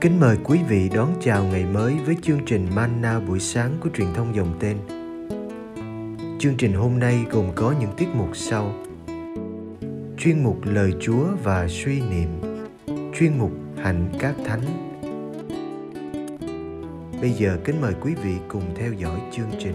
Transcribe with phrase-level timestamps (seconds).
[0.00, 3.88] Kính mời quý vị đón chào ngày mới với chương trình Manna buổi sáng của
[3.94, 4.76] truyền thông dòng tên.
[6.38, 8.72] Chương trình hôm nay gồm có những tiết mục sau.
[10.18, 12.28] Chuyên mục Lời Chúa và suy niệm.
[13.14, 14.62] Chuyên mục Hạnh các thánh.
[17.20, 19.74] Bây giờ kính mời quý vị cùng theo dõi chương trình.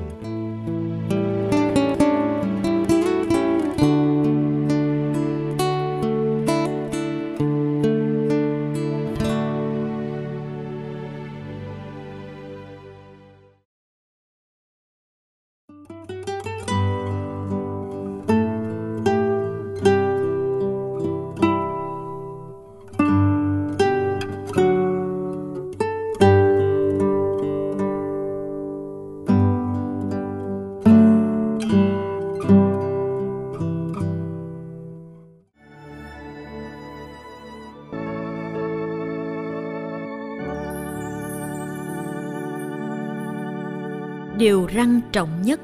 [44.45, 45.59] Điều răn trọng nhất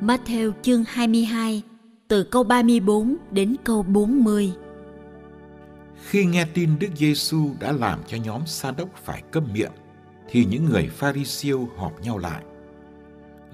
[0.00, 1.62] Matthew chương 22
[2.08, 4.52] từ câu 34 đến câu 40
[6.06, 9.72] Khi nghe tin Đức Giêsu đã làm cho nhóm Sa đốc phải câm miệng
[10.30, 12.44] thì những người Pharisêu họp nhau lại.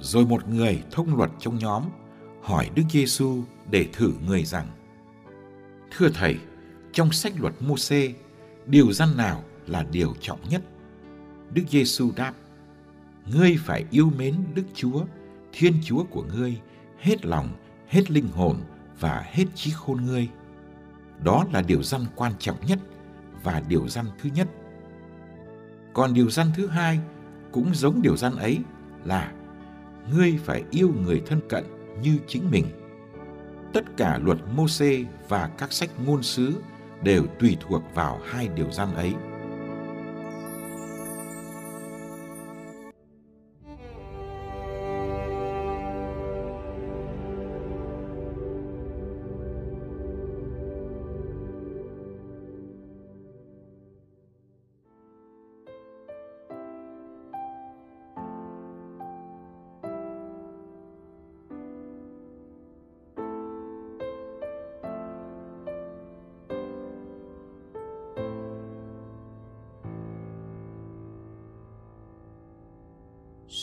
[0.00, 1.82] Rồi một người thông luật trong nhóm
[2.42, 4.66] hỏi Đức Giêsu để thử người rằng:
[5.90, 6.36] Thưa thầy,
[6.92, 8.12] trong sách luật Môsê,
[8.66, 10.62] điều răn nào là điều trọng nhất?
[11.54, 12.32] Đức Giêsu đáp:
[13.26, 15.04] ngươi phải yêu mến Đức Chúa,
[15.52, 16.60] Thiên Chúa của ngươi,
[16.98, 17.48] hết lòng,
[17.88, 18.56] hết linh hồn
[19.00, 20.28] và hết trí khôn ngươi.
[21.24, 22.78] Đó là điều răn quan trọng nhất
[23.42, 24.48] và điều răn thứ nhất.
[25.92, 27.00] Còn điều răn thứ hai
[27.52, 28.58] cũng giống điều răn ấy
[29.04, 29.32] là
[30.12, 31.64] ngươi phải yêu người thân cận
[32.02, 32.66] như chính mình.
[33.72, 36.62] Tất cả luật Môsê và các sách ngôn sứ
[37.02, 39.14] đều tùy thuộc vào hai điều răn ấy.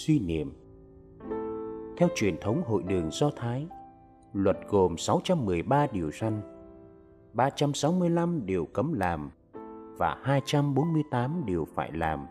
[0.07, 0.51] Suy niệm.
[1.97, 3.68] Theo truyền thống hội đường Do Thái,
[4.34, 6.41] luật gồm 613 điều răn,
[7.34, 9.31] 365 điều cấm làm
[9.97, 12.25] và 248 điều phải làm.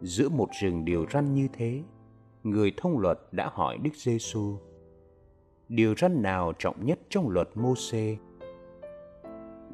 [0.00, 1.82] Giữa một rừng điều răn như thế,
[2.42, 4.56] người thông luật đã hỏi Đức Giêsu:
[5.68, 8.16] Điều răn nào trọng nhất trong luật Môsê?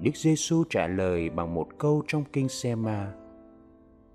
[0.00, 3.19] Đức Giêsu trả lời bằng một câu trong kinh Sema: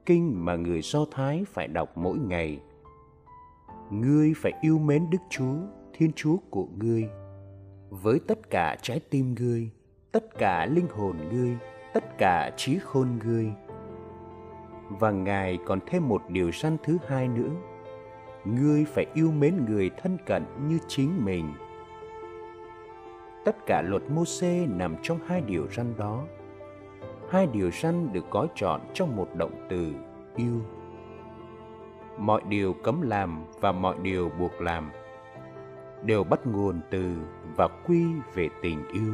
[0.06, 2.60] kinh mà người Do Thái phải đọc mỗi ngày.
[3.92, 5.56] Ngươi phải yêu mến Đức Chúa,
[5.94, 7.10] Thiên Chúa của ngươi,
[7.90, 9.70] với tất cả trái tim ngươi,
[10.12, 11.58] tất cả linh hồn ngươi,
[11.94, 13.52] tất cả trí khôn ngươi.
[14.90, 17.52] Và Ngài còn thêm một điều răn thứ hai nữa.
[18.46, 21.54] Ngươi phải yêu mến người thân cận như chính mình.
[23.46, 26.24] Tất cả luật Môsê nằm trong hai điều răn đó
[27.30, 29.94] hai điều răn được gói trọn trong một động từ,
[30.36, 30.62] yêu.
[32.18, 34.92] Mọi điều cấm làm và mọi điều buộc làm
[36.04, 37.16] đều bắt nguồn từ
[37.56, 39.14] và quy về tình yêu.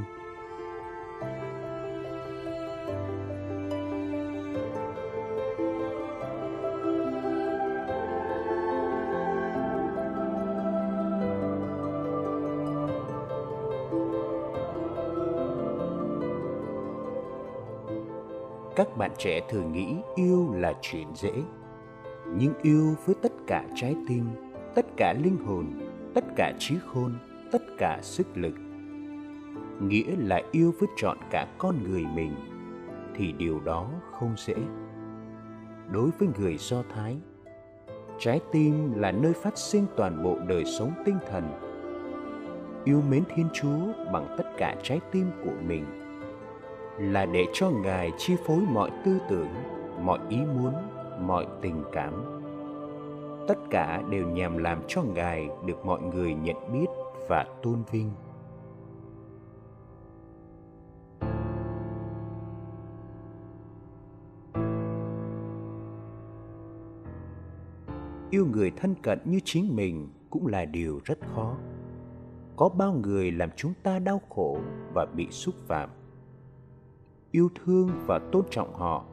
[18.82, 21.32] Các bạn trẻ thường nghĩ yêu là chuyện dễ.
[22.38, 24.26] Nhưng yêu với tất cả trái tim,
[24.76, 25.66] tất cả linh hồn,
[26.14, 27.14] tất cả trí khôn,
[27.52, 28.54] tất cả sức lực.
[29.80, 32.36] Nghĩa là yêu với trọn cả con người mình,
[33.16, 34.56] thì điều đó không dễ.
[35.92, 37.18] Đối với người do thái,
[38.20, 41.44] trái tim là nơi phát sinh toàn bộ đời sống tinh thần.
[42.86, 46.01] Yêu mến thiên chúa bằng tất cả trái tim của mình
[47.02, 49.48] là để cho ngài chi phối mọi tư tưởng,
[50.02, 50.74] mọi ý muốn,
[51.20, 52.42] mọi tình cảm.
[53.48, 56.86] Tất cả đều nhằm làm cho ngài được mọi người nhận biết
[57.30, 58.12] và tôn vinh.
[68.30, 71.56] Yêu người thân cận như chính mình cũng là điều rất khó.
[72.56, 74.58] Có bao người làm chúng ta đau khổ
[74.94, 75.90] và bị xúc phạm
[77.32, 79.06] yêu thương và tôn trọng họ,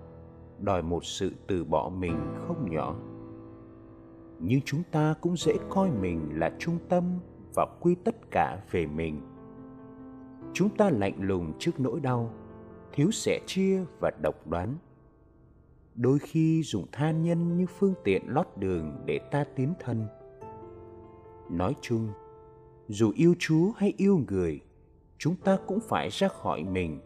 [0.58, 2.16] đòi một sự từ bỏ mình
[2.46, 2.96] không nhỏ.
[4.38, 7.04] Nhưng chúng ta cũng dễ coi mình là trung tâm
[7.54, 9.20] và quy tất cả về mình.
[10.52, 12.30] Chúng ta lạnh lùng trước nỗi đau,
[12.92, 14.76] thiếu sẻ chia và độc đoán.
[15.94, 20.06] Đôi khi dùng tha nhân như phương tiện lót đường để ta tiến thân.
[21.50, 22.08] Nói chung,
[22.88, 24.60] dù yêu chúa hay yêu người,
[25.18, 27.00] chúng ta cũng phải ra khỏi mình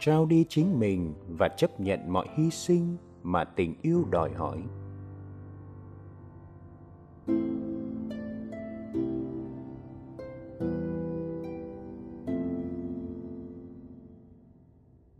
[0.00, 4.62] trao đi chính mình và chấp nhận mọi hy sinh mà tình yêu đòi hỏi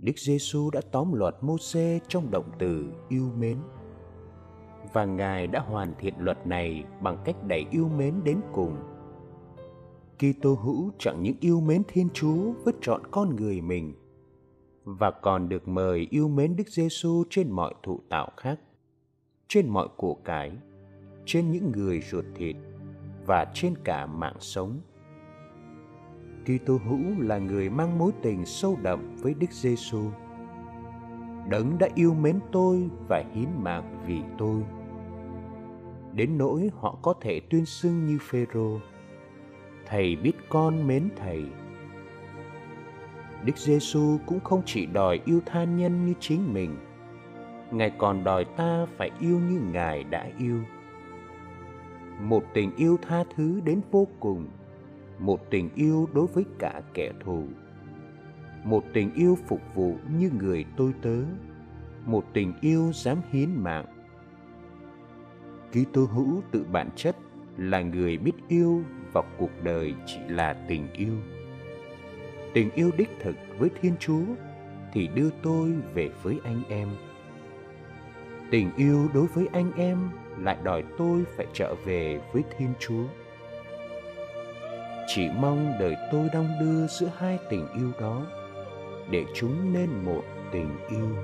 [0.05, 3.59] Đức Giêsu đã tóm luật Môse trong động từ yêu mến.
[4.93, 8.77] Và Ngài đã hoàn thiện luật này bằng cách đẩy yêu mến đến cùng.
[10.19, 13.95] Kitô hữu chẳng những yêu mến Thiên Chúa với trọn con người mình
[14.85, 18.61] và còn được mời yêu mến Đức Giêsu trên mọi thụ tạo khác,
[19.49, 20.53] trên mọi của cải,
[21.25, 22.57] trên những người ruột thịt
[23.27, 24.81] và trên cả mạng sống.
[26.45, 30.03] Kitô hữu là người mang mối tình sâu đậm với Đức Giêsu.
[31.49, 34.63] Đấng đã yêu mến tôi và hiến mạng vì tôi.
[36.13, 38.79] Đến nỗi họ có thể tuyên xưng như Phêrô,
[39.87, 41.45] thầy biết con mến thầy.
[43.45, 46.77] Đức Giêsu cũng không chỉ đòi yêu tha nhân như chính mình,
[47.71, 50.61] Ngài còn đòi ta phải yêu như Ngài đã yêu.
[52.21, 54.47] Một tình yêu tha thứ đến vô cùng
[55.19, 57.45] một tình yêu đối với cả kẻ thù.
[58.65, 61.17] Một tình yêu phục vụ như người tôi tớ
[62.07, 63.87] một tình yêu dám hiến mạng.
[65.71, 67.17] Kitô hữu tự bản chất
[67.57, 68.83] là người biết yêu
[69.13, 71.15] và cuộc đời chỉ là tình yêu
[72.55, 74.23] tình yêu đích thực với thiên chúa
[74.93, 76.89] thì đưa tôi về với anh em.
[78.51, 79.99] Tình yêu đối với anh em
[80.39, 83.05] lại đòi tôi phải trở về với thiên chúa.
[85.07, 88.27] Chỉ mong đời tôi đong đưa giữa hai tình yêu đó
[89.11, 90.23] để chúng nên một
[90.53, 91.17] tình yêu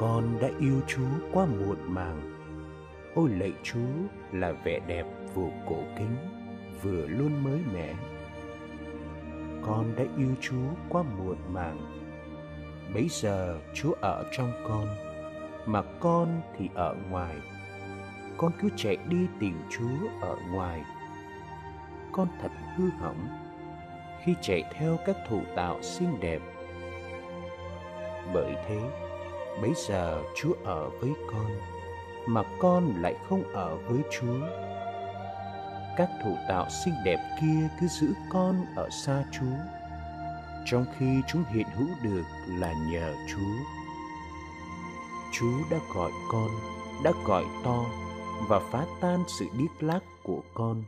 [0.00, 2.20] con đã yêu chúa quá muộn màng.
[3.14, 6.16] Ôi lạy chúa là vẻ đẹp vừa cổ kính,
[6.82, 7.94] vừa luôn mới mẻ.
[9.62, 11.78] Con đã yêu chúa quá muộn màng.
[12.94, 14.86] Bấy giờ chúa ở trong con,
[15.66, 17.36] mà con thì ở ngoài.
[18.36, 20.82] Con cứ chạy đi tìm chúa ở ngoài.
[22.12, 23.28] Con thật hư hỏng
[24.24, 26.40] khi chạy theo các thủ tạo xinh đẹp.
[28.34, 29.07] Bởi thế
[29.62, 31.50] bấy giờ chúa ở với con,
[32.26, 34.40] mà con lại không ở với chúa.
[35.96, 39.56] Các thủ tạo xinh đẹp kia cứ giữ con ở xa chúa,
[40.66, 43.78] trong khi chúng hiện hữu được là nhờ chúa.
[45.32, 46.48] Chúa đã gọi con,
[47.04, 47.84] đã gọi to
[48.48, 50.84] và phá tan sự điếc lác của con.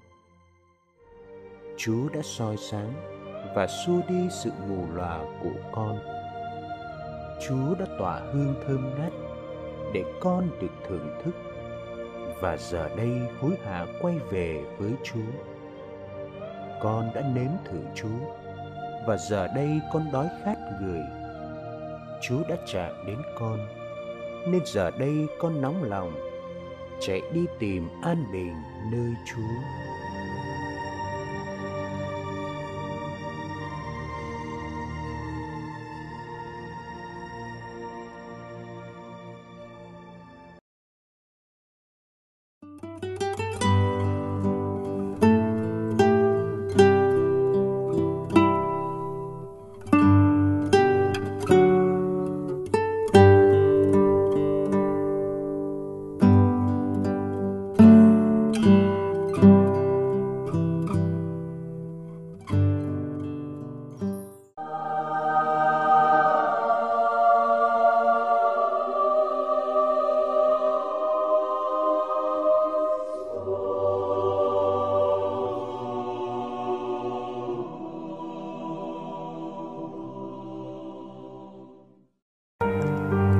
[1.77, 2.93] Chúa đã soi sáng
[3.55, 5.99] và xua đi sự mù lòa của con.
[7.49, 9.13] Chúa đã tỏa hương thơm ngát
[9.95, 11.35] để con được thưởng thức
[12.41, 15.31] và giờ đây hối hả quay về với Chúa.
[16.81, 18.35] Con đã nếm thử Chúa
[19.07, 21.03] và giờ đây con đói khát người.
[22.23, 23.59] Chúa đã chạm đến con,
[24.47, 26.13] nên giờ đây con nóng lòng
[27.01, 28.55] chạy đi tìm an bình
[28.93, 29.90] nơi Chúa.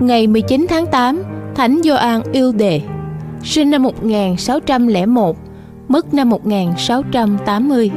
[0.01, 1.23] Ngày 19 tháng 8,
[1.55, 2.81] Thánh Gioan yêu đề,
[3.43, 5.37] sinh năm 1601,
[5.89, 7.91] mất năm 1680.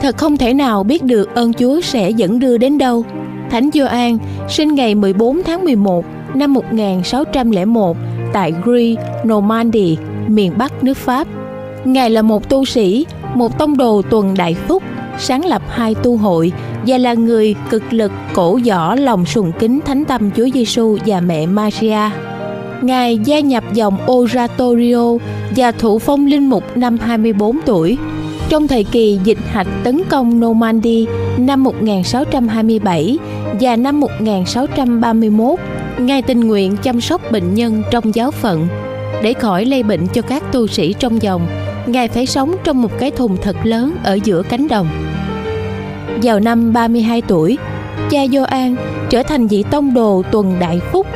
[0.00, 3.04] Thật không thể nào biết được ơn Chúa sẽ dẫn đưa đến đâu.
[3.50, 4.18] Thánh Gioan
[4.48, 7.96] sinh ngày 14 tháng 11 năm 1601
[8.32, 9.96] tại Gris, Normandy,
[10.28, 11.26] miền Bắc nước Pháp.
[11.84, 14.82] Ngài là một tu sĩ, một tông đồ tuần đại phúc,
[15.22, 16.52] sáng lập hai tu hội
[16.86, 21.20] và là người cực lực cổ võ lòng sùng kính thánh tâm Chúa Giêsu và
[21.20, 22.10] mẹ Maria.
[22.82, 25.16] Ngài gia nhập dòng Oratorio
[25.56, 27.98] và thụ phong linh mục năm 24 tuổi.
[28.48, 31.06] Trong thời kỳ dịch hạch tấn công Normandy
[31.38, 33.18] năm 1627
[33.60, 35.58] và năm 1631,
[35.98, 38.68] Ngài tình nguyện chăm sóc bệnh nhân trong giáo phận.
[39.22, 41.46] Để khỏi lây bệnh cho các tu sĩ trong dòng,
[41.86, 44.88] Ngài phải sống trong một cái thùng thật lớn ở giữa cánh đồng.
[46.22, 47.58] Vào năm 32 tuổi,
[48.10, 48.76] cha Gioan
[49.10, 51.06] trở thành vị tông đồ tuần đại phúc.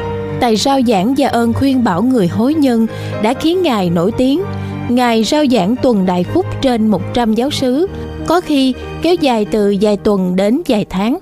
[0.40, 2.86] Tài rao giảng và ơn khuyên bảo người hối nhân
[3.22, 4.42] đã khiến Ngài nổi tiếng.
[4.88, 7.86] Ngài rao giảng tuần đại phúc trên 100 giáo sứ,
[8.26, 11.18] có khi kéo dài từ vài tuần đến vài tháng.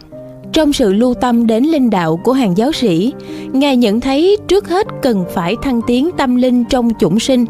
[0.52, 3.12] Trong sự lưu tâm đến linh đạo của hàng giáo sĩ,
[3.52, 7.44] Ngài nhận thấy trước hết cần phải thăng tiến tâm linh trong chủng sinh.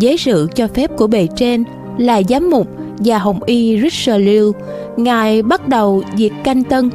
[0.00, 1.64] Với sự cho phép của bề trên
[1.98, 2.66] là giám mục
[2.98, 4.52] và hồng y Richelieu,
[4.96, 6.90] Ngài bắt đầu diệt canh tân.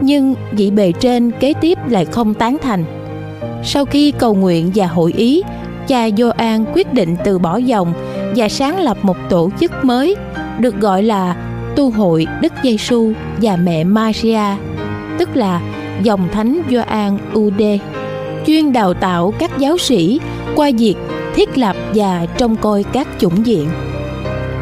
[0.00, 2.84] Nhưng vị bề trên kế tiếp lại không tán thành.
[3.64, 5.42] Sau khi cầu nguyện và hội ý,
[5.88, 7.92] cha Gioan quyết định từ bỏ dòng
[8.36, 10.16] và sáng lập một tổ chức mới
[10.58, 11.36] được gọi là
[11.76, 14.56] Tu hội Đức Giêsu và mẹ Maria,
[15.18, 15.60] tức là
[16.02, 17.62] dòng thánh Gioan UD,
[18.46, 20.20] chuyên đào tạo các giáo sĩ
[20.54, 20.94] qua việc
[21.34, 23.68] thiết lập và trông coi các chủng viện.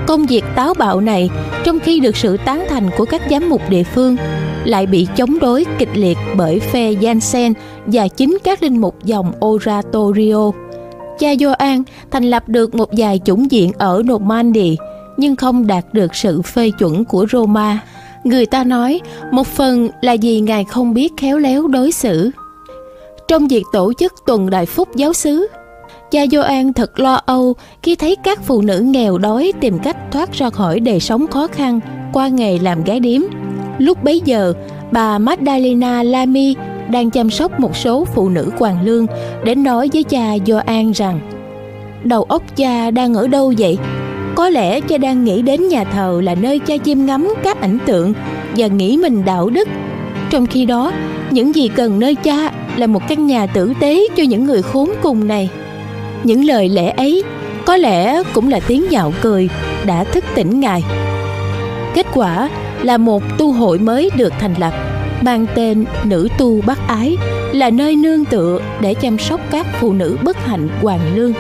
[0.07, 1.31] Công việc táo bạo này,
[1.65, 4.17] trong khi được sự tán thành của các giám mục địa phương,
[4.65, 7.53] lại bị chống đối kịch liệt bởi phe Jansen
[7.87, 10.51] và chính các linh mục dòng Oratorio.
[11.19, 14.77] Cha Gioan thành lập được một vài chủng viện ở Normandy,
[15.17, 17.79] nhưng không đạt được sự phê chuẩn của Roma.
[18.25, 19.01] Người ta nói
[19.33, 22.31] một phần là vì Ngài không biết khéo léo đối xử.
[23.29, 25.47] Trong việc tổ chức tuần đại phúc giáo xứ,
[26.11, 30.33] cha Gioan thật lo âu khi thấy các phụ nữ nghèo đói tìm cách thoát
[30.33, 31.81] ra khỏi đời sống khó khăn
[32.13, 33.21] qua nghề làm gái điếm.
[33.79, 34.53] Lúc bấy giờ,
[34.93, 36.55] bà Magdalena Lamy
[36.91, 39.07] đang chăm sóc một số phụ nữ hoàng lương
[39.45, 41.21] đến nói với cha Gioan rằng
[42.05, 43.79] Đầu óc cha đang ở đâu vậy?
[44.35, 47.79] Có lẽ cha đang nghĩ đến nhà thờ là nơi cha chiêm ngắm các ảnh
[47.87, 48.13] tượng
[48.57, 49.69] và nghĩ mình đạo đức.
[50.31, 50.93] Trong khi đó,
[51.31, 54.91] những gì cần nơi cha là một căn nhà tử tế cho những người khốn
[55.03, 55.51] cùng này.
[56.25, 57.23] Những lời lẽ ấy
[57.67, 59.49] có lẽ cũng là tiếng nhạo cười
[59.87, 60.85] đã thức tỉnh ngài.
[61.95, 62.51] Kết quả
[62.83, 64.75] là một tu hội mới được thành lập
[65.23, 67.17] mang tên Nữ tu bác Ái
[67.53, 71.33] là nơi nương tựa để chăm sóc các phụ nữ bất hạnh hoàng lương.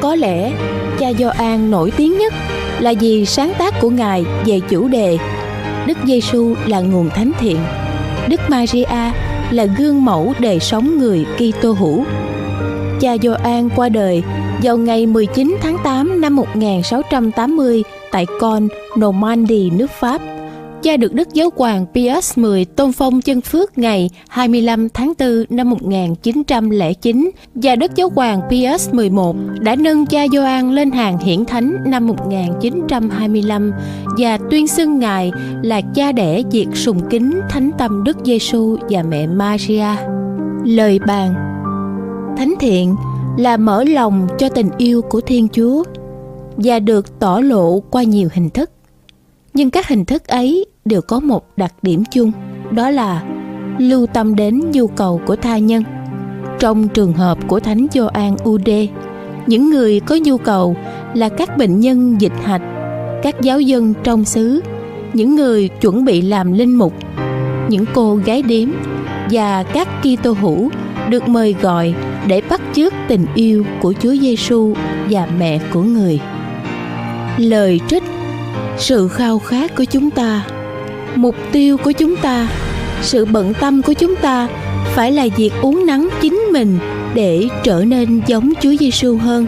[0.00, 0.52] Có lẽ
[0.98, 2.34] cha Gioan nổi tiếng nhất
[2.78, 5.18] là vì sáng tác của ngài về chủ đề
[5.86, 7.58] Đức Giêsu là nguồn thánh thiện,
[8.28, 9.12] Đức Maria
[9.50, 12.04] là gương mẫu đời sống người Kitô hữu.
[13.00, 14.22] Cha Gioan qua đời
[14.62, 20.20] vào ngày 19 tháng 8 năm 1680 tại Con, Normandy, nước Pháp
[20.86, 22.38] cha được Đức Giáo hoàng Pius X
[22.76, 28.90] tôn phong chân phước ngày 25 tháng 4 năm 1909 và Đức Giáo hoàng Pius
[28.90, 29.08] XI
[29.60, 33.72] đã nâng cha Gioan lên hàng hiển thánh năm 1925
[34.18, 39.02] và tuyên xưng ngài là cha đẻ diệt sùng kính thánh tâm Đức Giêsu và
[39.02, 39.88] mẹ Maria.
[40.64, 41.55] Lời bàn
[42.36, 42.96] Thánh thiện
[43.36, 45.84] là mở lòng cho tình yêu của Thiên Chúa
[46.56, 48.70] và được tỏ lộ qua nhiều hình thức.
[49.54, 52.32] Nhưng các hình thức ấy đều có một đặc điểm chung,
[52.70, 53.24] đó là
[53.78, 55.82] lưu tâm đến nhu cầu của tha nhân.
[56.58, 58.86] Trong trường hợp của thánh Gioan Ude
[59.46, 60.76] những người có nhu cầu
[61.14, 62.62] là các bệnh nhân dịch hạch,
[63.22, 64.60] các giáo dân trong xứ,
[65.12, 66.92] những người chuẩn bị làm linh mục,
[67.68, 68.68] những cô gái điếm
[69.30, 70.70] và các Kitô hữu
[71.10, 71.94] được mời gọi
[72.26, 74.74] để bắt chước tình yêu của Chúa Giêsu
[75.10, 76.20] và mẹ của người.
[77.38, 78.02] Lời trích,
[78.78, 80.46] sự khao khát của chúng ta,
[81.14, 82.48] mục tiêu của chúng ta,
[83.02, 84.48] sự bận tâm của chúng ta
[84.94, 86.78] phải là việc uống nắng chính mình
[87.14, 89.46] để trở nên giống Chúa Giêsu hơn,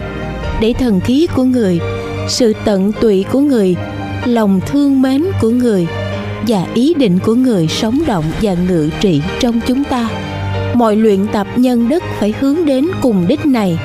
[0.61, 1.79] để thần khí của người,
[2.27, 3.75] sự tận tụy của người,
[4.25, 5.87] lòng thương mến của người
[6.47, 10.09] và ý định của người sống động và ngự trị trong chúng ta
[10.73, 13.79] mọi luyện tập nhân đức phải hướng đến cùng đích này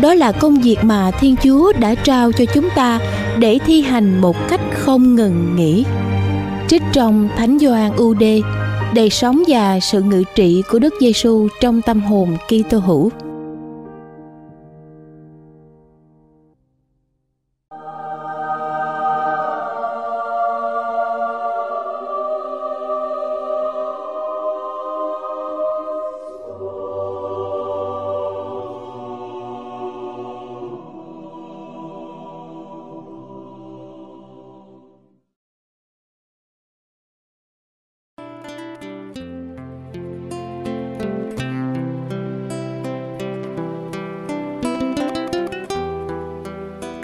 [0.00, 2.98] đó là công việc mà thiên chúa đã trao cho chúng ta
[3.38, 5.84] để thi hành một cách không ngừng nghỉ
[6.68, 8.14] trích trong thánh gioan u
[8.94, 13.10] đời sống và sự ngự trị của Đức Giêsu trong tâm hồn Kitô hữu.